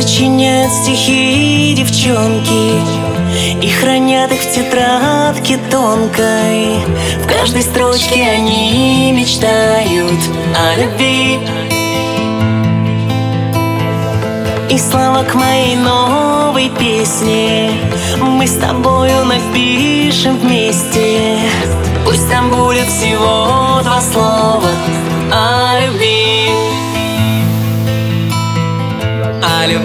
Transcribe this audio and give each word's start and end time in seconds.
Сочиняют 0.00 0.72
стихи 0.72 1.74
девчонки 1.74 2.80
И 3.62 3.68
хранят 3.68 4.32
их 4.32 4.40
в 4.40 4.50
тетрадке 4.50 5.58
тонкой. 5.70 6.76
В 7.22 7.26
каждой 7.26 7.60
строчке 7.60 8.22
они 8.22 9.12
мечтают 9.12 10.18
о 10.56 10.80
любви. 10.80 11.38
И 14.70 14.78
слова 14.78 15.22
к 15.22 15.34
моей 15.34 15.76
новой 15.76 16.70
песне 16.70 17.70
Мы 18.22 18.46
с 18.46 18.54
тобою 18.54 19.26
напишем 19.26 20.38
вместе. 20.38 21.40
Пусть 22.06 22.26
там 22.30 22.48
будет 22.48 22.86
всего 22.86 23.82
два 23.82 24.00
слова 24.00 24.70
о 25.30 25.78
любви 25.84 26.39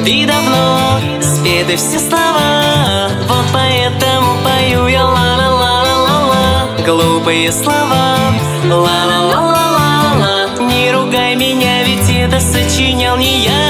Любви 0.05 0.27
давно 0.27 0.99
спеты 1.19 1.77
все 1.77 1.97
слова. 1.97 3.09
Вот 3.27 3.43
поэтому 3.51 4.37
пою 4.43 4.85
я 4.85 5.03
ла-ла-ла-ла-ла 5.03 6.67
Глупые 6.85 7.51
слова. 7.51 8.15
Ла-ла-ла-ла-ла 8.69 10.49
Не 10.59 10.91
ругай 10.91 11.35
меня, 11.35 11.83
ведь 11.85 12.07
это 12.07 12.39
сочинял 12.39 13.17
не 13.17 13.45
я 13.45 13.64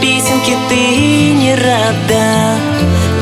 песенке 0.00 0.56
ты 0.68 1.32
не 1.32 1.54
рада. 1.54 2.56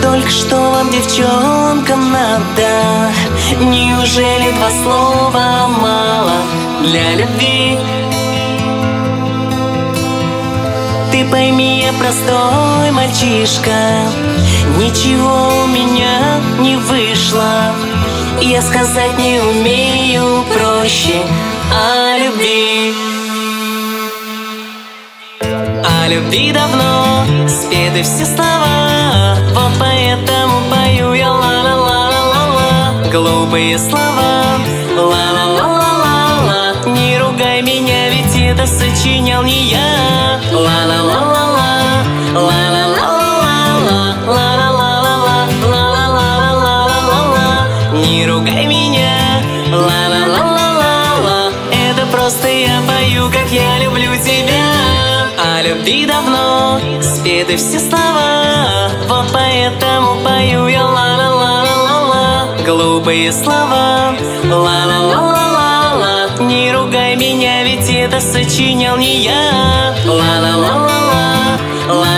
Только 0.03 0.31
что 0.31 0.57
вам, 0.57 0.91
девчонкам, 0.91 2.13
надо. 2.13 3.13
Неужели 3.61 4.53
два 4.53 4.71
слова 4.83 5.69
мало 5.69 6.33
для 6.83 7.15
любви? 7.15 7.79
Ты 11.13 11.25
пойми, 11.31 11.83
я 11.83 11.93
простой 11.93 12.91
мальчишка. 12.93 13.71
Ничего 14.79 15.65
у 15.65 15.67
меня 15.67 16.41
не 16.61 16.77
вышло. 16.77 17.73
Я 18.41 18.61
сказать 18.61 19.19
не 19.19 19.41
умею 19.41 20.45
проще 20.53 21.23
о 21.73 22.19
любви 22.19 23.06
о 26.07 26.09
любви 26.09 26.53
давно. 26.53 27.25
Спеты 27.49 28.03
все 28.03 28.25
слова 28.27 29.37
Вот 29.55 29.73
поэтому 29.79 30.55
пою 30.71 31.15
я 31.15 31.33
ла-ла-ла-ла-ла 31.33 33.11
Глупые 33.11 33.79
слова 33.79 34.59
ла-ла-ла-ла-ла 34.97 36.75
Не 36.87 37.19
ругай 37.19 37.63
меня, 37.63 38.11
ведь 38.11 38.37
это 38.37 38.67
сочинял 38.67 39.43
не 39.43 39.71
я. 39.71 40.41
Ла-ла-ла-ла-ла 40.53 41.81
Ла-ла-ла-ла-ла 42.35 44.15
Ла-ла-ла-ла-ла 44.27 45.49
Ла-ла-ла-ла-ла 45.73 47.67
Не 47.95 48.27
ругай 48.27 48.66
любви 55.67 56.07
давно. 56.07 56.81
Спеты 57.03 57.57
все 57.57 57.79
слова. 57.81 58.91
Вот 59.09 59.27
поэтому 59.33 60.23
пою 60.25 60.69
я 60.69 60.85
ла-ла-ла-ла-ла 60.85 62.49
Глупые 62.65 63.33
слова. 63.33 64.15
Ла-ла-ла-ла-ла 64.45 66.29
Не 66.41 66.73
ругай 66.73 67.17
меня, 67.17 67.65
ведь 67.65 67.89
это 67.91 68.21
сочинял 68.21 68.97
не 68.97 69.25
я. 69.25 69.95
Ла-ла-ла-ла-ла 70.05 71.59
Ла-ла-ла 71.89 72.16